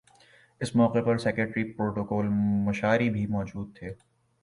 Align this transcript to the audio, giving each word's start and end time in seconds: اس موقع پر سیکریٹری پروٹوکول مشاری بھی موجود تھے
اس 0.61 0.75
موقع 0.75 1.01
پر 1.05 1.17
سیکریٹری 1.17 1.63
پروٹوکول 1.73 2.27
مشاری 2.67 3.09
بھی 3.09 3.25
موجود 3.27 3.75
تھے 3.75 3.93